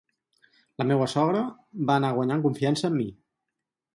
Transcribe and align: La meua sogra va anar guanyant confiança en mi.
La 0.81 0.87
meua 0.91 1.07
sogra 1.13 1.43
va 1.91 1.99
anar 2.01 2.11
guanyant 2.17 2.43
confiança 2.47 2.91
en 2.93 2.99
mi. 3.03 3.09